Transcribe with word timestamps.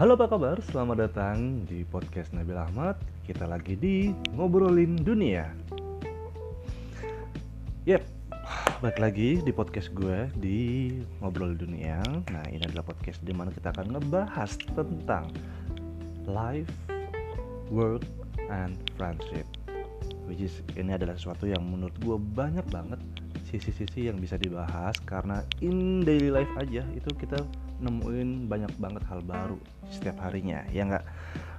Halo 0.00 0.16
apa 0.16 0.32
kabar? 0.32 0.56
Selamat 0.64 0.96
datang 1.12 1.60
di 1.68 1.84
podcast 1.84 2.32
Nabil 2.32 2.56
Ahmad. 2.56 2.96
Kita 3.20 3.44
lagi 3.44 3.76
di 3.76 4.08
Ngobrolin 4.32 4.96
Dunia. 4.96 5.52
Yep, 7.84 8.00
balik 8.80 8.96
lagi 8.96 9.44
di 9.44 9.52
podcast 9.52 9.92
gue 9.92 10.32
di 10.40 10.88
Ngobrol 11.20 11.52
Dunia. 11.52 12.00
Nah 12.32 12.44
ini 12.48 12.64
adalah 12.64 12.88
podcast 12.88 13.20
di 13.20 13.36
mana 13.36 13.52
kita 13.52 13.76
akan 13.76 13.92
ngebahas 13.92 14.56
tentang 14.72 15.36
Life, 16.24 16.72
work, 17.68 18.08
and 18.48 18.80
friendship. 18.96 19.44
Which 20.24 20.40
is 20.40 20.64
ini 20.80 20.96
adalah 20.96 21.20
sesuatu 21.20 21.44
yang 21.44 21.60
menurut 21.60 22.00
gue 22.00 22.16
banyak 22.16 22.64
banget 22.72 23.04
sisi-sisi 23.52 24.08
yang 24.08 24.16
bisa 24.16 24.40
dibahas 24.40 24.96
Karena 25.04 25.44
in 25.60 26.00
daily 26.08 26.32
life 26.32 26.54
aja 26.56 26.88
itu 26.96 27.10
kita 27.20 27.36
nemuin 27.80 28.46
banyak 28.46 28.72
banget 28.76 29.02
hal 29.08 29.20
baru 29.24 29.58
setiap 29.88 30.20
harinya 30.24 30.64
ya 30.70 30.86
nggak? 30.86 31.04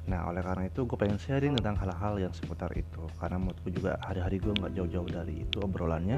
Nah 0.09 0.29
oleh 0.29 0.41
karena 0.41 0.65
itu 0.65 0.85
gue 0.85 0.97
pengen 0.97 1.21
sharing 1.21 1.53
tentang 1.57 1.77
hal-hal 1.77 2.17
yang 2.17 2.33
seputar 2.33 2.73
itu 2.73 3.05
karena 3.21 3.37
menurut 3.37 3.59
gue 3.65 3.73
juga 3.73 3.97
hari-hari 4.01 4.41
gue 4.41 4.53
nggak 4.53 4.73
jauh-jauh 4.77 5.09
dari 5.09 5.45
itu 5.45 5.57
obrolannya. 5.61 6.17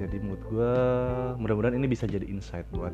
Jadi 0.00 0.16
menurut 0.20 0.44
gue 0.48 0.72
mudah-mudahan 1.40 1.76
ini 1.76 1.86
bisa 1.88 2.04
jadi 2.04 2.24
insight 2.28 2.68
buat 2.72 2.92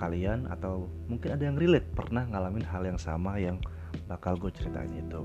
kalian 0.00 0.48
atau 0.48 0.88
mungkin 1.08 1.36
ada 1.36 1.44
yang 1.44 1.56
relate 1.60 1.88
pernah 1.92 2.24
ngalamin 2.28 2.64
hal 2.64 2.84
yang 2.84 3.00
sama 3.00 3.36
yang 3.36 3.60
bakal 4.08 4.36
gue 4.36 4.52
ceritain 4.52 4.92
itu. 4.92 5.20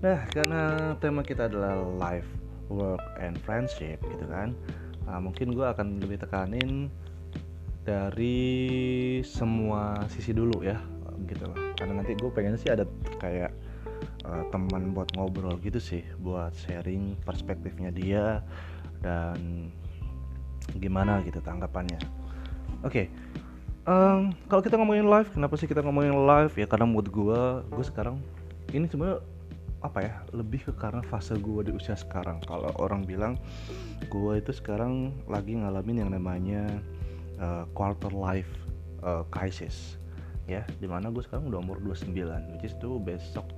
Nah 0.00 0.24
karena 0.32 0.94
tema 1.00 1.20
kita 1.20 1.48
adalah 1.48 1.76
life 1.76 2.28
work 2.72 3.02
and 3.20 3.36
friendship 3.42 4.00
gitu 4.00 4.24
kan? 4.30 4.56
Nah, 5.10 5.18
mungkin 5.18 5.50
gue 5.50 5.66
akan 5.66 5.98
lebih 5.98 6.22
tekanin 6.22 6.86
dari 7.90 8.38
semua 9.26 10.06
sisi 10.06 10.30
dulu 10.30 10.62
ya 10.62 10.78
gitu 11.26 11.50
loh. 11.50 11.58
Karena 11.74 11.98
nanti 11.98 12.14
gue 12.14 12.30
pengen 12.30 12.54
sih 12.54 12.70
ada 12.70 12.86
kayak 13.18 13.50
uh, 14.24 14.44
teman 14.54 14.94
buat 14.94 15.10
ngobrol 15.18 15.58
gitu 15.58 15.82
sih 15.82 16.02
buat 16.22 16.54
sharing 16.54 17.18
perspektifnya 17.26 17.90
dia 17.90 18.46
dan 19.02 19.70
gimana 20.78 21.18
gitu 21.26 21.42
tanggapannya. 21.42 21.98
Oke 22.86 22.86
okay. 22.86 23.06
um, 23.90 24.30
kalau 24.46 24.62
kita 24.62 24.78
ngomongin 24.78 25.10
live 25.10 25.28
kenapa 25.34 25.58
sih 25.58 25.66
kita 25.66 25.82
ngomongin 25.82 26.14
live? 26.14 26.54
Ya 26.54 26.70
karena 26.70 26.86
mood 26.86 27.10
gue 27.10 27.42
gue 27.66 27.84
sekarang 27.84 28.22
ini 28.70 28.86
sebenarnya 28.86 29.18
apa 29.80 29.98
ya 30.04 30.14
lebih 30.36 30.60
ke 30.68 30.72
karena 30.76 31.00
fase 31.08 31.34
gue 31.40 31.60
di 31.66 31.72
usia 31.72 31.96
sekarang. 31.96 32.38
Kalau 32.44 32.70
orang 32.78 33.02
bilang 33.02 33.34
gue 34.06 34.32
itu 34.38 34.52
sekarang 34.54 35.10
lagi 35.26 35.56
ngalamin 35.56 36.06
yang 36.06 36.10
namanya 36.12 36.68
uh, 37.40 37.64
quarter 37.72 38.12
life 38.12 38.48
uh, 39.02 39.24
crisis. 39.32 39.96
Ya 40.46 40.62
di 40.78 40.86
mana 40.86 41.08
gue 41.10 41.24
sekarang 41.24 41.50
udah 41.50 41.60
umur 41.62 41.78
29 41.82 42.14
which 42.54 42.68
is 42.68 42.74
tuh 42.78 43.00
besok 43.00 43.48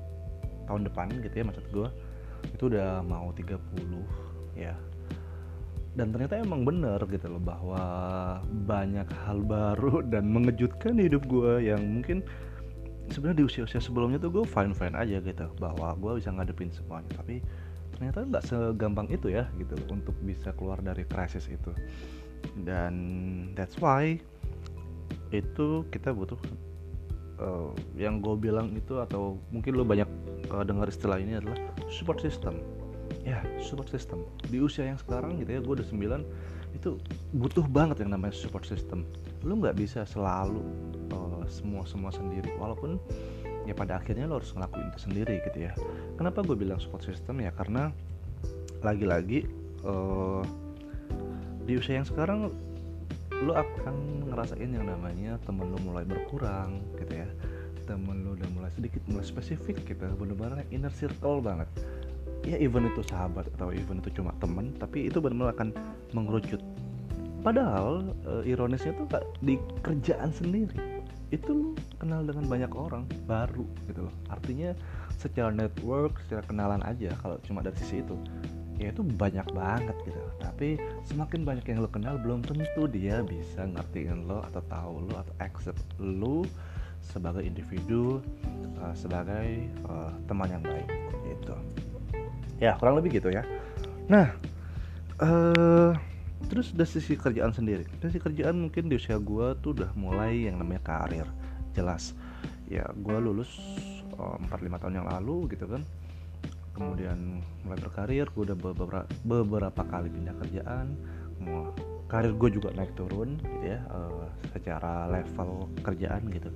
tahun 0.70 0.86
depan 0.86 1.11
gitu 1.20 1.34
ya 1.34 1.44
maksud 1.44 1.66
gue 1.75 1.88
itu 2.55 2.62
udah 2.70 3.03
mau 3.05 3.30
30 3.34 3.58
ya. 4.56 4.75
Dan 5.92 6.08
ternyata 6.08 6.41
emang 6.41 6.64
bener 6.64 6.97
gitu 7.05 7.28
loh 7.28 7.42
bahwa 7.42 7.84
banyak 8.64 9.05
hal 9.28 9.44
baru 9.44 10.00
dan 10.12 10.33
mengejutkan 10.33 10.97
di 10.97 11.10
hidup 11.10 11.28
gue 11.28 11.69
yang 11.69 11.80
mungkin 12.00 12.25
sebenarnya 13.12 13.44
di 13.44 13.47
usia-usia 13.50 13.83
sebelumnya 13.83 14.16
tuh 14.16 14.33
gue 14.33 14.44
fine 14.48 14.72
fine 14.72 14.97
aja 14.97 15.20
gitu 15.20 15.47
bahwa 15.60 15.92
gue 16.00 16.22
bisa 16.22 16.33
ngadepin 16.33 16.72
semuanya. 16.72 17.12
Tapi 17.20 17.44
ternyata 17.92 18.25
nggak 18.25 18.44
segampang 18.48 19.06
itu 19.12 19.28
ya 19.28 19.47
gitu 19.60 19.77
loh 19.77 20.00
untuk 20.00 20.16
bisa 20.25 20.50
keluar 20.56 20.80
dari 20.80 21.05
krisis 21.05 21.44
itu 21.53 21.70
dan 22.62 22.95
that's 23.57 23.79
why 23.81 24.19
itu 25.33 25.89
kita 25.89 26.12
butuh 26.12 26.37
uh, 27.41 27.73
yang 27.97 28.21
gue 28.21 28.37
bilang 28.37 28.77
itu 28.77 29.01
atau 29.01 29.41
mungkin 29.49 29.81
lo 29.81 29.84
banyak 29.84 30.09
uh, 30.53 30.62
dengar 30.62 30.87
istilah 30.93 31.19
ini 31.19 31.41
adalah 31.41 31.56
support 31.89 32.21
system. 32.21 32.61
Ya 33.25 33.41
support 33.59 33.89
system. 33.89 34.25
Di 34.47 34.61
usia 34.61 34.87
yang 34.89 34.99
sekarang 35.00 35.41
gitu 35.41 35.50
ya 35.56 35.61
gue 35.65 35.72
udah 35.81 35.87
9 35.89 36.77
itu 36.77 36.97
butuh 37.37 37.65
banget 37.69 38.05
yang 38.05 38.12
namanya 38.15 38.37
support 38.37 38.65
system. 38.69 39.09
Lo 39.45 39.56
nggak 39.59 39.77
bisa 39.77 40.05
selalu 40.05 40.62
uh, 41.12 41.45
semua 41.49 41.89
semua 41.89 42.12
sendiri. 42.12 42.53
Walaupun 42.56 43.00
ya 43.65 43.72
pada 43.72 43.99
akhirnya 44.00 44.27
lo 44.27 44.41
harus 44.43 44.53
ngelakuin 44.53 44.91
itu 44.93 45.00
sendiri 45.00 45.34
gitu 45.50 45.59
ya. 45.71 45.72
Kenapa 46.21 46.45
gue 46.45 46.56
bilang 46.56 46.81
support 46.81 47.05
system? 47.05 47.41
Ya 47.41 47.55
karena 47.55 47.93
lagi-lagi 48.83 49.47
uh, 49.87 50.43
di 51.67 51.78
usia 51.78 52.03
yang 52.03 52.09
sekarang 52.09 52.50
lo 53.43 53.53
akan 53.59 54.28
ngerasain 54.31 54.71
yang 54.71 54.87
namanya 54.87 55.34
temen 55.43 55.71
lo 55.75 55.78
mulai 55.83 56.06
berkurang 56.06 56.83
gitu 56.99 57.27
ya. 57.27 57.28
Temen 57.87 58.23
lo 58.23 58.39
udah 58.39 58.49
mulai 58.55 58.71
sedikit 58.71 59.03
mulai 59.11 59.27
spesifik 59.27 59.83
gitu. 59.83 60.06
Bener-bener 60.15 60.62
inner 60.71 60.95
circle 60.95 61.43
banget. 61.43 61.67
Ya 62.43 62.59
even 62.59 62.91
itu 62.91 63.03
sahabat 63.06 63.47
atau 63.59 63.71
even 63.71 64.03
itu 64.03 64.11
cuma 64.19 64.34
temen 64.43 64.75
tapi 64.78 65.06
itu 65.11 65.19
benar-benar 65.19 65.55
akan 65.55 65.69
mengerucut. 66.15 66.62
Padahal 67.43 68.15
e, 68.22 68.55
ironisnya 68.55 68.95
tuh 68.95 69.06
gak 69.11 69.27
di 69.43 69.59
kerjaan 69.83 70.31
sendiri. 70.31 70.78
Itu 71.34 71.51
lo 71.55 71.69
kenal 71.99 72.22
dengan 72.22 72.47
banyak 72.47 72.72
orang 72.75 73.06
baru 73.27 73.67
gitu 73.91 74.06
loh. 74.06 74.15
Artinya 74.31 74.75
secara 75.19 75.55
network 75.55 76.19
secara 76.27 76.43
kenalan 76.47 76.83
aja 76.83 77.15
kalau 77.22 77.39
cuma 77.47 77.62
dari 77.62 77.78
sisi 77.78 78.03
itu 78.03 78.19
ya 78.82 78.91
itu 78.91 79.06
banyak 79.06 79.47
banget 79.54 79.97
gitu. 80.03 80.19
Tapi 80.43 80.75
semakin 81.06 81.47
banyak 81.47 81.65
yang 81.70 81.78
lo 81.87 81.88
kenal 81.88 82.19
belum 82.19 82.43
tentu 82.43 82.91
dia 82.91 83.22
bisa 83.22 83.62
ngertiin 83.62 84.26
lo 84.26 84.43
atau 84.50 84.62
tahu 84.66 84.94
lo 85.06 85.22
atau 85.22 85.34
accept 85.38 85.87
lo 86.03 86.43
sebagai 86.98 87.47
individu 87.47 88.19
uh, 88.82 88.94
sebagai 88.94 89.71
uh, 89.87 90.10
teman 90.26 90.50
yang 90.50 90.62
baik 90.66 90.91
gitu. 91.31 91.54
Ya 92.59 92.75
kurang 92.78 92.98
lebih 92.98 93.22
gitu 93.22 93.31
ya. 93.31 93.47
Nah 94.10 94.34
uh, 95.22 95.94
terus 96.50 96.75
dari 96.75 96.91
sisi 96.91 97.15
kerjaan 97.15 97.54
sendiri. 97.54 97.87
Dari 98.03 98.10
sisi 98.10 98.19
kerjaan 98.19 98.66
mungkin 98.66 98.91
di 98.91 98.98
usia 98.98 99.15
gue 99.19 99.54
tuh 99.62 99.78
udah 99.78 99.94
mulai 99.94 100.50
yang 100.50 100.59
namanya 100.59 100.82
karir 100.82 101.26
jelas. 101.71 102.19
Ya 102.66 102.87
gue 102.91 103.19
lulus 103.22 103.54
uh, 104.19 104.38
lima 104.59 104.82
tahun 104.82 105.03
yang 105.03 105.09
lalu 105.10 105.54
gitu 105.54 105.71
kan 105.71 105.87
kemudian 106.72 107.44
mulai 107.62 107.78
berkarir 107.78 108.27
gue 108.33 108.43
udah 108.53 108.59
beberapa, 108.59 109.06
beberapa 109.22 109.83
kali 109.87 110.09
pindah 110.09 110.34
kerjaan. 110.41 110.97
Karir 112.09 112.37
gue 112.37 112.50
juga 112.53 112.69
naik 112.77 112.93
turun 112.93 113.41
gitu 113.41 113.65
ya 113.72 113.81
uh, 113.88 114.28
secara 114.53 115.09
level 115.09 115.72
kerjaan 115.81 116.28
gitu. 116.28 116.53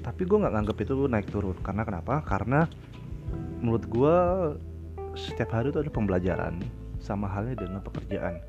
Tapi 0.00 0.22
gue 0.24 0.38
nggak 0.40 0.54
nganggep 0.56 0.76
itu 0.88 0.94
naik 1.08 1.28
turun. 1.28 1.56
Karena 1.60 1.84
kenapa? 1.84 2.24
Karena 2.24 2.64
menurut 3.60 3.84
gue 3.88 4.16
setiap 5.16 5.52
hari 5.56 5.72
itu 5.72 5.80
ada 5.80 5.92
pembelajaran 5.92 6.60
sama 7.00 7.28
halnya 7.28 7.56
dengan 7.56 7.80
pekerjaan. 7.84 8.40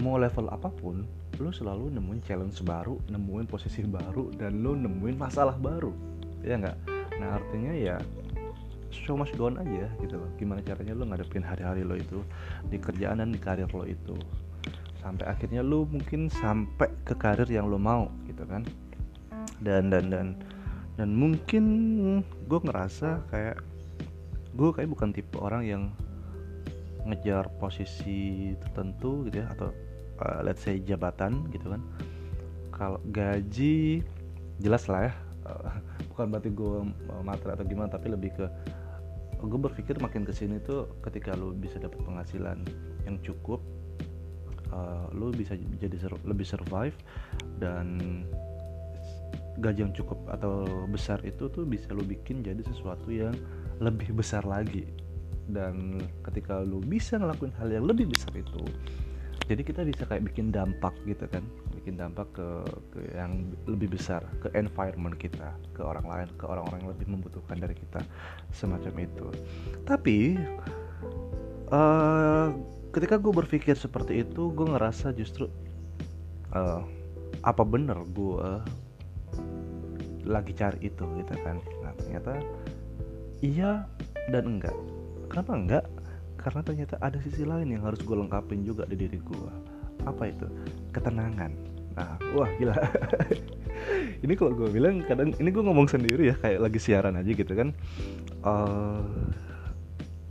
Mau 0.00 0.16
level 0.16 0.48
apa 0.48 0.72
pun 0.72 1.04
lo 1.38 1.54
selalu 1.54 1.94
nemuin 1.94 2.20
challenge 2.26 2.58
baru 2.66 2.98
nemuin 3.06 3.46
posisi 3.46 3.86
baru 3.86 4.34
dan 4.34 4.58
lo 4.64 4.74
nemuin 4.74 5.16
masalah 5.16 5.54
baru. 5.54 5.94
Ya 6.42 6.58
nggak? 6.58 6.76
Nah 7.18 7.28
artinya 7.38 7.72
ya 7.74 7.96
show 8.90 9.16
must 9.16 9.36
go 9.36 9.48
on 9.48 9.60
aja 9.60 9.88
gitu 10.00 10.16
loh. 10.16 10.30
Gimana 10.36 10.64
caranya 10.64 10.96
lo 10.96 11.04
ngadepin 11.08 11.44
hari-hari 11.44 11.84
lo 11.84 11.94
itu 11.96 12.24
di 12.68 12.76
kerjaan 12.80 13.20
dan 13.20 13.30
di 13.32 13.40
karir 13.40 13.68
lo 13.72 13.84
itu? 13.84 14.16
Sampai 15.00 15.28
akhirnya 15.30 15.62
lo 15.62 15.86
mungkin 15.86 16.28
sampai 16.28 16.90
ke 17.04 17.14
karir 17.14 17.48
yang 17.48 17.68
lo 17.68 17.76
mau 17.76 18.08
gitu 18.26 18.44
kan? 18.48 18.64
Dan 19.62 19.92
dan 19.92 20.10
dan 20.10 20.26
dan 20.98 21.08
mungkin 21.14 21.64
gue 22.50 22.60
ngerasa 22.60 23.22
kayak 23.30 23.62
gue 24.58 24.70
kayak 24.74 24.90
bukan 24.90 25.14
tipe 25.14 25.38
orang 25.38 25.62
yang 25.62 25.82
ngejar 27.06 27.46
posisi 27.62 28.52
tertentu 28.58 29.24
gitu 29.30 29.40
ya 29.40 29.46
atau 29.54 29.70
uh, 30.20 30.40
let's 30.42 30.66
say 30.66 30.82
jabatan 30.82 31.46
gitu 31.54 31.70
kan. 31.72 31.82
Kalau 32.74 32.98
gaji 33.10 34.02
jelas 34.58 34.90
lah 34.90 35.10
ya 35.10 35.12
uh, 35.46 35.78
bukan 36.18 36.34
berarti 36.34 36.50
gue 36.50 36.76
matre 37.22 37.54
atau 37.54 37.62
gimana 37.62 37.86
tapi 37.94 38.10
lebih 38.10 38.34
ke 38.34 38.46
gue 39.38 39.60
berpikir 39.70 40.02
makin 40.02 40.26
ke 40.26 40.34
sini 40.34 40.58
tuh 40.58 40.98
ketika 40.98 41.38
lo 41.38 41.54
bisa 41.54 41.78
dapat 41.78 42.02
penghasilan 42.02 42.58
yang 43.06 43.22
cukup 43.22 43.62
uh, 44.74 45.06
lo 45.14 45.30
bisa 45.30 45.54
jadi 45.54 45.94
sur 45.94 46.18
lebih 46.26 46.42
survive 46.42 46.98
dan 47.62 48.26
gaji 49.62 49.86
yang 49.86 49.94
cukup 49.94 50.18
atau 50.26 50.66
besar 50.90 51.22
itu 51.22 51.46
tuh 51.46 51.62
bisa 51.62 51.94
lo 51.94 52.02
bikin 52.02 52.42
jadi 52.42 52.66
sesuatu 52.66 53.14
yang 53.14 53.34
lebih 53.78 54.10
besar 54.14 54.42
lagi. 54.42 54.86
Dan 55.46 56.02
ketika 56.26 56.66
lo 56.66 56.82
bisa 56.82 57.14
ngelakuin 57.18 57.54
hal 57.62 57.70
yang 57.70 57.86
lebih 57.86 58.10
besar 58.10 58.34
itu 58.34 58.66
jadi 59.48 59.62
kita 59.64 59.80
bisa 59.88 60.04
kayak 60.04 60.28
bikin 60.28 60.52
dampak 60.52 60.92
gitu 61.08 61.24
kan 61.32 61.40
bikin 61.88 62.04
dampak 62.04 62.28
ke, 62.36 62.48
ke 62.92 63.00
yang 63.16 63.48
lebih 63.64 63.96
besar 63.96 64.20
ke 64.44 64.52
environment 64.52 65.16
kita 65.16 65.56
ke 65.72 65.80
orang 65.80 66.04
lain 66.04 66.28
ke 66.36 66.44
orang-orang 66.44 66.84
yang 66.84 66.92
lebih 66.92 67.08
membutuhkan 67.08 67.56
dari 67.56 67.72
kita 67.72 68.04
semacam 68.52 69.08
itu. 69.08 69.32
Tapi 69.88 70.36
uh, 71.72 72.52
ketika 72.92 73.16
gue 73.16 73.32
berpikir 73.32 73.72
seperti 73.72 74.20
itu 74.20 74.52
gue 74.52 74.68
ngerasa 74.68 75.16
justru 75.16 75.48
uh, 76.52 76.84
apa 77.40 77.64
bener 77.64 78.04
gue 78.12 78.60
lagi 80.28 80.52
cari 80.52 80.92
itu 80.92 81.08
gitu 81.24 81.34
kan. 81.40 81.56
Nah 81.80 81.96
ternyata 81.96 82.36
iya 83.40 83.88
dan 84.28 84.60
enggak. 84.60 84.76
Kenapa 85.32 85.56
enggak? 85.56 85.84
Karena 86.36 86.60
ternyata 86.60 87.00
ada 87.00 87.16
sisi 87.24 87.48
lain 87.48 87.72
yang 87.72 87.80
harus 87.88 88.04
gue 88.04 88.12
lengkapin 88.12 88.60
juga 88.60 88.84
di 88.84 89.08
diri 89.08 89.16
gue 89.24 89.52
apa 90.04 90.28
itu? 90.28 90.44
Ketenangan 90.92 91.67
nah 91.98 92.14
wah 92.38 92.50
gila. 92.54 92.74
Ini 94.24 94.32
kalau 94.34 94.54
gue 94.54 94.70
bilang 94.70 95.02
kadang 95.06 95.30
ini 95.38 95.54
gue 95.54 95.62
ngomong 95.62 95.86
sendiri 95.86 96.34
ya 96.34 96.36
kayak 96.38 96.58
lagi 96.62 96.78
siaran 96.82 97.14
aja 97.14 97.30
gitu 97.30 97.52
kan. 97.54 97.70
Uh, 98.42 99.02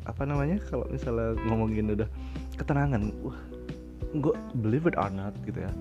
apa 0.08 0.24
namanya 0.24 0.60
kalau 0.68 0.88
misalnya 0.88 1.36
ngomongin 1.48 1.92
udah 1.96 2.08
ketenangan 2.56 3.12
wah 3.24 3.40
gue 4.16 4.36
believe 4.64 4.88
it 4.88 4.96
or 4.96 5.12
not 5.12 5.36
gitu 5.48 5.64
ya. 5.64 5.72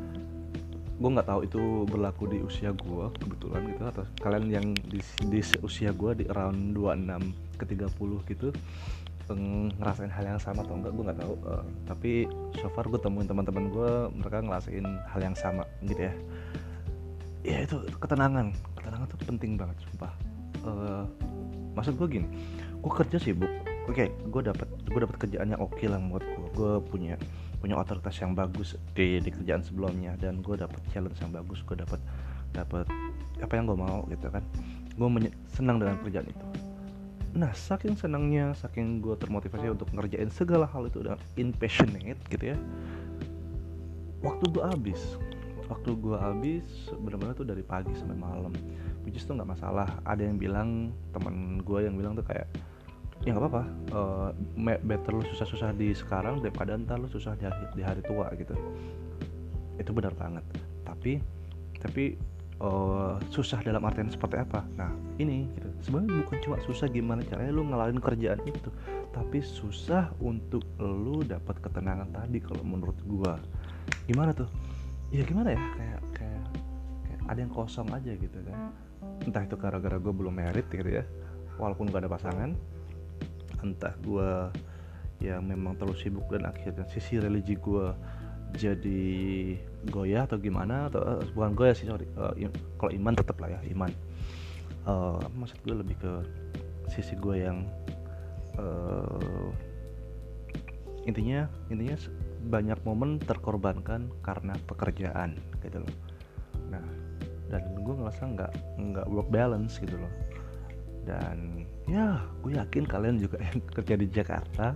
Gue 0.96 1.10
nggak 1.12 1.28
tahu 1.28 1.40
itu 1.46 1.62
berlaku 1.90 2.24
di 2.30 2.38
usia 2.42 2.70
gue 2.74 3.06
kebetulan 3.18 3.62
gitu 3.74 3.82
atau 3.86 4.04
kalian 4.22 4.46
yang 4.50 4.66
di, 4.86 5.02
di 5.26 5.40
usia 5.62 5.90
gue 5.90 6.10
di 6.22 6.24
around 6.30 6.74
26 6.78 7.58
ke 7.58 7.64
30 7.74 8.30
gitu 8.30 8.48
ngerasain 9.34 10.12
hal 10.12 10.24
yang 10.36 10.40
sama 10.40 10.62
atau 10.62 10.78
enggak 10.78 10.92
gue 10.94 11.04
nggak 11.10 11.18
tahu. 11.18 11.34
Uh, 11.42 11.64
tapi 11.88 12.12
so 12.60 12.70
far 12.70 12.86
gue 12.86 13.00
temuin 13.00 13.26
teman-teman 13.26 13.72
gue 13.72 13.90
mereka 14.14 14.38
ngerasain 14.44 14.86
hal 14.86 15.20
yang 15.20 15.34
sama 15.34 15.66
gitu 15.82 16.06
ya. 16.06 16.14
Ya 17.42 17.58
itu 17.66 17.82
ketenangan. 17.98 18.54
Ketenangan 18.78 19.06
tuh 19.10 19.18
penting 19.26 19.58
banget 19.58 19.76
sumpah. 19.82 20.12
Uh, 20.62 21.04
maksud 21.74 21.98
gue 21.98 22.08
gini 22.20 22.28
gue 22.78 22.92
kerja 22.92 23.18
sibuk. 23.18 23.50
Oke 23.86 24.06
okay, 24.06 24.08
gue 24.10 24.42
dapat 24.46 24.68
gue 24.86 25.00
dapat 25.02 25.16
kerjaan 25.26 25.54
yang 25.54 25.62
oke 25.62 25.74
okay 25.74 25.86
lah 25.86 25.98
buat 25.98 26.22
gue 26.22 26.48
gue 26.54 26.72
punya 26.90 27.14
punya 27.58 27.78
otoritas 27.78 28.14
yang 28.18 28.34
bagus 28.34 28.74
di 28.94 29.18
di 29.22 29.30
kerjaan 29.30 29.62
sebelumnya 29.62 30.14
dan 30.18 30.42
gue 30.42 30.54
dapat 30.58 30.78
challenge 30.90 31.18
yang 31.22 31.30
bagus 31.34 31.62
gue 31.62 31.78
dapat 31.78 31.98
dapat 32.54 32.86
apa 33.42 33.52
yang 33.54 33.66
gue 33.66 33.78
mau 33.78 34.06
gitu 34.10 34.26
kan. 34.30 34.42
Gue 34.94 35.08
senang 35.50 35.82
dengan 35.82 35.98
kerjaan 36.02 36.26
itu 36.30 36.65
nah 37.36 37.52
saking 37.52 38.00
senangnya 38.00 38.56
saking 38.56 39.04
gue 39.04 39.12
termotivasi 39.20 39.68
untuk 39.68 39.92
ngerjain 39.92 40.32
segala 40.32 40.64
hal 40.64 40.88
itu 40.88 41.04
dengan 41.04 41.20
impassionate 41.36 42.20
gitu 42.32 42.56
ya 42.56 42.58
waktu 44.26 44.44
gue 44.50 44.64
habis. 44.64 45.00
Waktu 45.66 45.98
gue 45.98 46.18
habis 46.18 46.66
benar-benar 46.94 47.34
tuh 47.34 47.46
dari 47.46 47.62
pagi 47.62 47.94
sampai 47.94 48.18
malam. 48.18 48.54
Which 49.02 49.18
is 49.18 49.26
tuh 49.26 49.38
nggak 49.38 49.50
masalah. 49.58 49.86
Ada 50.06 50.26
yang 50.26 50.38
bilang 50.38 50.94
teman 51.14 51.62
gue 51.62 51.86
yang 51.86 51.94
bilang 51.94 52.18
tuh 52.18 52.26
kayak 52.26 52.50
ya 53.24 53.32
nggak 53.32 53.48
apa-apa 53.48 53.64
uh, 53.96 54.28
better 54.84 55.16
lu 55.16 55.24
susah-susah 55.32 55.72
di 55.72 55.96
sekarang 55.96 56.44
daripada 56.44 56.76
ntar 56.76 57.00
lu 57.00 57.08
susah 57.08 57.32
di 57.34 57.48
hari, 57.48 57.64
di 57.74 57.82
hari 57.82 58.02
tua 58.06 58.30
gitu. 58.38 58.54
Itu 59.78 59.90
benar 59.94 60.14
banget. 60.14 60.44
Tapi 60.86 61.18
tapi 61.82 62.18
uh, 62.60 63.20
susah 63.28 63.60
dalam 63.60 63.84
artian 63.84 64.08
seperti 64.08 64.40
apa. 64.40 64.64
Nah 64.76 64.92
ini 65.20 65.48
gitu. 65.56 65.68
sebenarnya 65.84 66.24
bukan 66.24 66.38
cuma 66.44 66.56
susah 66.64 66.86
gimana 66.88 67.20
caranya 67.24 67.52
lu 67.52 67.64
ngelarin 67.68 68.00
kerjaan 68.00 68.40
itu 68.44 68.70
tapi 69.12 69.40
susah 69.40 70.12
untuk 70.20 70.64
lu 70.80 71.24
dapat 71.24 71.56
ketenangan 71.60 72.12
tadi 72.12 72.38
kalau 72.40 72.62
menurut 72.64 72.96
gua. 73.08 73.40
Gimana 74.04 74.32
tuh? 74.36 74.48
Ya 75.12 75.24
gimana 75.24 75.54
ya? 75.54 75.60
Kayak 75.76 76.00
kayak 76.16 76.42
kayak 77.06 77.20
ada 77.28 77.38
yang 77.38 77.52
kosong 77.52 77.88
aja 77.92 78.12
gitu 78.12 78.38
kan. 78.44 78.72
Entah 79.24 79.42
itu 79.44 79.56
gara-gara 79.56 79.96
gue 79.96 80.12
belum 80.12 80.34
merit 80.34 80.66
gitu 80.68 81.02
ya 81.02 81.04
walaupun 81.56 81.88
gak 81.88 82.04
ada 82.04 82.10
pasangan. 82.12 82.50
Entah 83.64 83.94
gue 84.04 84.30
yang 85.24 85.48
memang 85.48 85.80
terlalu 85.80 85.96
sibuk 85.96 86.28
dan 86.28 86.44
akhirnya 86.44 86.84
sisi 86.92 87.16
religi 87.16 87.56
gue 87.56 87.86
jadi 88.54 89.02
goyah 89.90 90.30
atau 90.30 90.38
gimana 90.38 90.86
atau 90.86 91.02
uh, 91.02 91.22
bukan 91.34 91.52
goyah 91.58 91.74
sih 91.74 91.88
sorry. 91.90 92.06
Uh, 92.14 92.32
kalau 92.78 92.92
iman 92.94 93.14
tetap 93.16 93.36
lah 93.42 93.58
ya 93.58 93.60
iman. 93.74 93.90
Uh, 94.86 95.18
maksud 95.34 95.58
gue 95.66 95.74
lebih 95.74 95.96
ke 95.98 96.12
sisi 96.94 97.18
gue 97.18 97.42
yang 97.42 97.66
uh, 98.62 99.50
intinya 101.02 101.50
intinya 101.70 101.98
banyak 102.46 102.78
momen 102.86 103.18
terkorbankan 103.18 104.06
karena 104.22 104.54
pekerjaan 104.70 105.42
gitu 105.64 105.82
loh. 105.82 105.94
Nah 106.70 106.84
dan 107.50 107.62
gue 107.82 107.94
ngerasa 107.94 108.22
nggak 108.30 108.52
nggak 108.78 109.06
work 109.10 109.30
balance 109.34 109.82
gitu 109.82 109.98
loh. 109.98 110.12
Dan 111.06 111.66
ya 111.86 112.22
gue 112.42 112.54
yakin 112.54 112.86
kalian 112.86 113.18
juga 113.18 113.42
yang 113.42 113.58
kerja 113.78 113.94
di 113.98 114.06
Jakarta 114.10 114.74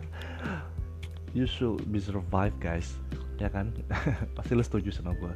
you 1.35 1.47
should 1.47 1.79
be 1.91 2.03
survive 2.03 2.55
guys 2.59 2.99
ya 3.41 3.51
kan? 3.51 3.73
Pasti 4.37 4.53
lo 4.53 4.63
setuju 4.63 4.93
sama 4.93 5.17
gue 5.17 5.33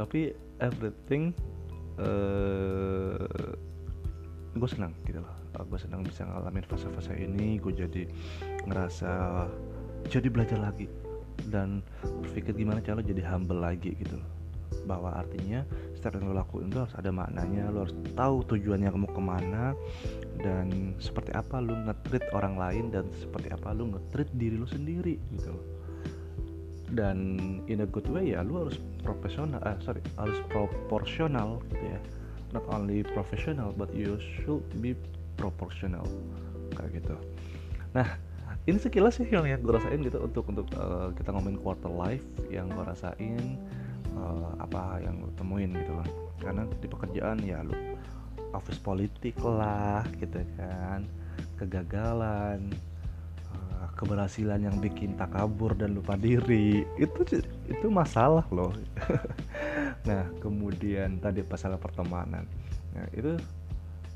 tapi 0.00 0.32
everything 0.64 1.36
uh, 2.00 3.20
eh, 3.20 3.54
gue 4.56 4.68
senang 4.70 4.96
gitu 5.04 5.20
loh. 5.22 5.34
Uh, 5.60 5.64
gue 5.68 5.78
senang 5.78 6.00
bisa 6.00 6.24
ngalamin 6.26 6.64
fase-fase 6.64 7.14
ini 7.20 7.60
gue 7.60 7.72
jadi 7.74 8.02
ngerasa 8.64 9.44
jadi 10.08 10.28
belajar 10.32 10.56
lagi. 10.56 10.88
Dan 11.52 11.84
berpikir 12.24 12.56
gimana 12.56 12.80
cara 12.80 13.04
jadi 13.04 13.20
humble 13.28 13.60
lagi 13.60 13.92
gitu 14.00 14.16
loh. 14.16 14.30
Bahwa 14.88 15.12
artinya 15.12 15.66
setiap 15.92 16.16
yang 16.16 16.32
lo 16.32 16.40
lakuin 16.40 16.72
itu 16.72 16.80
harus 16.80 16.96
ada 16.96 17.12
maknanya 17.12 17.68
lo 17.68 17.84
harus 17.84 17.96
tahu 18.16 18.40
tujuannya 18.48 18.88
kamu 18.88 19.08
ke 19.12 19.20
mana 19.20 19.76
dan 20.40 20.96
seperti 20.96 21.36
apa 21.36 21.60
lo 21.60 21.76
ngetrit 21.76 22.24
orang 22.32 22.56
lain 22.56 22.88
dan 22.88 23.04
seperti 23.20 23.52
apa 23.52 23.76
lo 23.76 23.92
ngetrit 23.92 24.32
diri 24.32 24.56
lo 24.56 24.64
sendiri 24.64 25.20
gitu 25.36 25.52
loh 25.52 25.79
dan 26.94 27.18
in 27.70 27.82
a 27.82 27.88
good 27.88 28.06
way 28.10 28.34
ya 28.34 28.42
lu 28.42 28.66
harus 28.66 28.76
profesional 29.02 29.62
eh 29.62 29.76
sorry 29.82 30.02
harus 30.18 30.38
proporsional 30.50 31.62
gitu 31.70 31.84
ya. 31.84 32.00
Not 32.50 32.66
only 32.74 33.06
professional 33.14 33.70
but 33.70 33.94
you 33.94 34.18
should 34.18 34.66
be 34.82 34.98
proportional 35.38 36.06
kayak 36.74 37.02
gitu. 37.02 37.14
Nah 37.94 38.18
ini 38.68 38.76
sekilas 38.76 39.16
sih 39.16 39.28
yang, 39.30 39.48
yang 39.48 39.62
gue 39.62 39.72
rasain 39.72 40.02
gitu 40.04 40.20
untuk 40.20 40.44
untuk 40.50 40.66
uh, 40.76 41.14
kita 41.16 41.32
ngomongin 41.32 41.58
quarter 41.62 41.88
life 41.88 42.26
yang 42.52 42.68
gue 42.68 42.84
rasain 42.84 43.56
uh, 44.18 44.52
apa 44.60 45.00
yang 45.00 45.16
lu 45.22 45.30
temuin 45.38 45.72
gitu 45.72 45.92
kan 45.96 46.08
karena 46.40 46.62
di 46.80 46.86
pekerjaan 46.88 47.38
ya 47.40 47.64
lu 47.64 47.74
office 48.52 48.80
politik 48.82 49.38
lah 49.40 50.02
gitu 50.18 50.42
kan 50.58 51.06
kegagalan 51.56 52.74
keberhasilan 53.96 54.64
yang 54.64 54.76
bikin 54.78 55.14
takabur 55.18 55.74
dan 55.76 55.96
lupa 55.96 56.14
diri. 56.16 56.86
Itu 56.96 57.22
itu 57.68 57.86
masalah 57.88 58.46
loh. 58.52 58.72
Nah 60.00 60.24
kemudian 60.40 61.20
tadi 61.20 61.44
masalah 61.44 61.76
pertemanan. 61.76 62.48
Nah 62.96 63.04
itu 63.12 63.36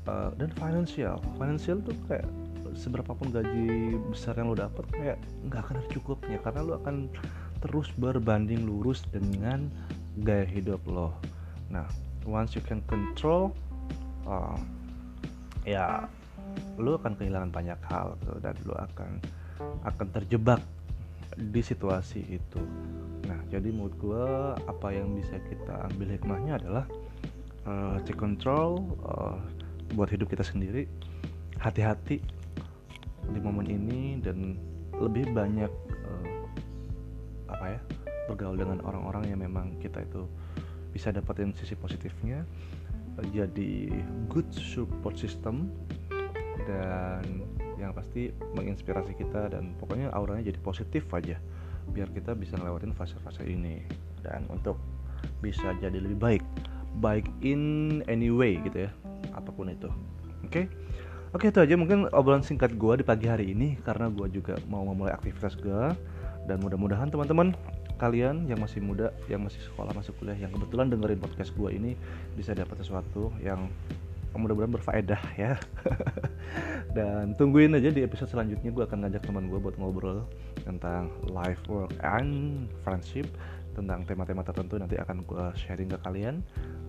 uh, 0.09 0.33
dan 0.33 0.49
financial 0.57 1.21
financial 1.37 1.77
tuh 1.85 1.93
kayak 2.09 2.25
seberapapun 2.73 3.29
gaji 3.29 3.93
besar 4.09 4.33
yang 4.41 4.49
lo 4.49 4.57
dapat 4.57 4.81
kayak 4.89 5.17
nggak 5.45 5.61
akan 5.61 5.75
ada 5.77 5.89
cukupnya. 5.93 6.37
Karena 6.41 6.65
lo 6.65 6.81
akan 6.81 7.05
terus 7.61 7.93
berbanding 8.01 8.65
lurus 8.65 9.05
dengan 9.13 9.69
gaya 10.25 10.49
hidup 10.49 10.81
lo. 10.89 11.13
Nah 11.69 11.85
once 12.25 12.57
you 12.57 12.63
can 12.65 12.81
control 12.89 13.53
uh, 14.25 14.57
ya 15.69 16.09
lo 16.81 16.97
akan 16.97 17.13
kehilangan 17.13 17.51
banyak 17.53 17.79
hal 17.89 18.17
dan 18.41 18.57
lo 18.65 18.73
akan 18.73 19.21
akan 19.59 20.07
terjebak 20.11 20.61
di 21.35 21.59
situasi 21.59 22.23
itu. 22.39 22.61
Nah 23.27 23.39
jadi 23.51 23.67
menurut 23.71 23.95
gue 23.99 24.25
apa 24.67 24.87
yang 24.95 25.15
bisa 25.15 25.35
kita 25.51 25.91
ambil 25.91 26.15
hikmahnya 26.15 26.53
adalah 26.59 26.85
uh, 27.67 27.97
take 28.07 28.19
control 28.19 28.95
uh, 29.03 29.39
buat 29.93 30.07
hidup 30.07 30.31
kita 30.31 30.43
sendiri. 30.43 30.87
Hati-hati 31.59 32.19
di 33.25 33.39
momen 33.41 33.67
ini 33.67 34.21
dan 34.21 34.59
lebih 34.95 35.33
banyak 35.35 35.71
uh, 36.07 36.27
apa 37.51 37.65
ya 37.75 37.79
bergaul 38.31 38.57
dengan 38.57 38.81
orang-orang 38.81 39.29
yang 39.29 39.39
memang 39.43 39.77
kita 39.83 40.01
itu 40.01 40.25
bisa 40.95 41.11
dapetin 41.11 41.51
sisi 41.51 41.75
positifnya. 41.75 42.47
Jadi 43.31 43.87
good 44.27 44.51
support 44.51 45.15
system 45.15 45.71
pasti 48.05 48.29
menginspirasi 48.53 49.17
kita 49.17 49.49
dan 49.49 49.73
pokoknya 49.81 50.13
auranya 50.13 50.53
jadi 50.53 50.61
positif 50.61 51.09
aja 51.09 51.41
biar 51.89 52.13
kita 52.13 52.37
bisa 52.37 52.53
ngelewatin 52.61 52.93
fase-fase 52.93 53.41
ini. 53.49 53.81
Dan 54.21 54.45
untuk 54.53 54.77
bisa 55.41 55.73
jadi 55.81 55.97
lebih 55.97 56.21
baik 56.21 56.43
baik 57.01 57.25
in 57.41 58.05
any 58.05 58.29
way 58.29 58.61
gitu 58.61 58.85
ya 58.85 58.91
apa 59.33 59.49
pun 59.49 59.73
itu. 59.73 59.89
Oke? 60.45 60.53
Okay? 60.53 60.65
oke 61.35 61.51
itu 61.51 61.59
aja 61.59 61.75
mungkin 61.75 62.07
obrolan 62.15 62.39
singkat 62.45 62.77
gue 62.79 63.01
di 63.01 63.03
pagi 63.03 63.27
hari 63.27 63.51
ini 63.51 63.75
karena 63.83 64.07
gue 64.07 64.31
juga 64.31 64.55
mau 64.71 64.87
memulai 64.87 65.11
aktivitas 65.11 65.59
gue 65.59 65.91
dan 66.47 66.57
mudah-mudahan 66.63 67.11
teman-teman 67.11 67.51
kalian 67.99 68.47
yang 68.47 68.63
masih 68.63 68.79
muda 68.79 69.11
yang 69.27 69.43
masih 69.43 69.59
sekolah 69.67 69.91
masuk 69.91 70.15
kuliah 70.23 70.39
yang 70.39 70.51
kebetulan 70.55 70.87
dengerin 70.87 71.19
podcast 71.19 71.51
gue 71.51 71.69
ini 71.75 71.99
bisa 72.39 72.55
dapat 72.55 72.79
sesuatu 72.79 73.35
yang 73.43 73.67
mudah-mudahan 74.31 74.79
berfaedah 74.79 75.21
ya 75.35 75.59
dan 76.95 77.35
tungguin 77.35 77.75
aja 77.75 77.91
di 77.91 78.07
episode 78.07 78.31
selanjutnya 78.31 78.71
gue 78.71 78.83
akan 78.87 79.03
ngajak 79.03 79.27
teman 79.27 79.51
gue 79.51 79.59
buat 79.59 79.75
ngobrol 79.75 80.23
tentang 80.63 81.11
life 81.27 81.59
work 81.67 81.91
and 82.01 82.65
friendship 82.81 83.27
tentang 83.75 84.07
tema-tema 84.07 84.41
tertentu 84.41 84.79
nanti 84.79 84.95
akan 84.95 85.27
gue 85.27 85.45
sharing 85.59 85.91
ke 85.91 85.99
kalian. 86.07 86.39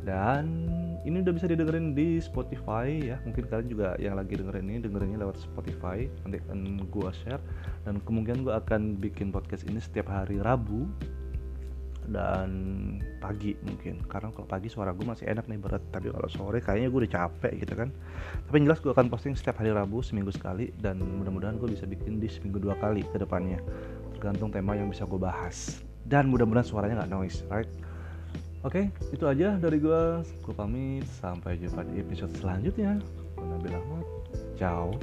Dan 0.07 0.71
ini 1.03 1.19
udah 1.19 1.35
bisa 1.35 1.51
didengerin 1.51 1.99
di 1.99 2.23
Spotify 2.23 3.11
ya. 3.11 3.19
Mungkin 3.27 3.51
kalian 3.51 3.67
juga 3.67 3.89
yang 3.99 4.15
lagi 4.15 4.39
dengerin 4.39 4.71
ini 4.71 4.79
dengerinnya 4.79 5.27
lewat 5.27 5.43
Spotify. 5.43 6.07
Nanti 6.23 6.39
akan 6.47 6.87
gue 6.87 7.11
share. 7.27 7.43
Dan 7.83 7.99
kemungkinan 8.07 8.47
gue 8.47 8.55
akan 8.55 9.03
bikin 9.03 9.35
podcast 9.35 9.67
ini 9.67 9.83
setiap 9.83 10.07
hari 10.15 10.39
Rabu 10.39 10.87
dan 12.09 12.51
pagi 13.19 13.55
mungkin. 13.67 14.03
Karena 14.07 14.31
kalau 14.31 14.47
pagi 14.47 14.71
suara 14.71 14.95
gue 14.95 15.07
masih 15.07 15.27
enak 15.27 15.47
nih 15.51 15.59
berat. 15.59 15.83
Tapi 15.91 16.11
kalau 16.11 16.29
sore 16.31 16.59
kayaknya 16.63 16.89
gue 16.91 17.01
udah 17.07 17.13
capek 17.13 17.53
gitu 17.63 17.75
kan. 17.75 17.89
Tapi 18.49 18.57
jelas 18.63 18.79
gue 18.83 18.93
akan 18.95 19.07
posting 19.11 19.35
setiap 19.35 19.61
hari 19.63 19.75
Rabu 19.75 20.01
seminggu 20.03 20.31
sekali. 20.31 20.71
Dan 20.79 21.03
mudah-mudahan 21.03 21.59
gue 21.59 21.69
bisa 21.71 21.85
bikin 21.85 22.19
di 22.23 22.31
seminggu 22.31 22.63
dua 22.63 22.79
kali 22.79 23.03
ke 23.07 23.17
depannya. 23.19 23.59
Tergantung 24.19 24.51
tema 24.55 24.75
yang 24.79 24.91
bisa 24.91 25.05
gue 25.05 25.21
bahas. 25.21 25.83
Dan 26.07 26.31
mudah-mudahan 26.31 26.67
suaranya 26.67 27.05
nggak 27.05 27.13
noise 27.13 27.43
right? 27.51 27.71
Oke 28.67 28.91
okay, 28.91 29.15
itu 29.15 29.23
aja 29.31 29.55
dari 29.59 29.79
gue 29.79 30.03
gue 30.23 30.55
pamit. 30.55 31.07
Sampai 31.19 31.59
jumpa 31.59 31.87
di 31.87 32.03
episode 32.03 32.35
selanjutnya. 32.39 32.99
Gue 33.37 33.47
Nabil 33.47 33.75
Ahmad. 33.75 34.07
Ciao 34.57 34.95